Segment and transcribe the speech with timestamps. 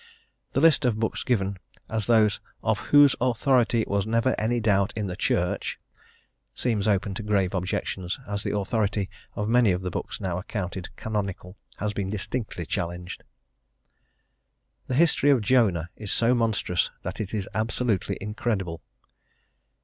[0.53, 5.05] The list of books given as those "of whose authority was never any doubt in
[5.05, 5.79] the Church"
[6.55, 10.89] seems open to grave objections, as the authority of many of the books now accounted
[10.95, 13.23] canonical has been distinctly challenged.
[14.87, 18.81] "The history of Jonah is so monstrous that it is absolutely incredible."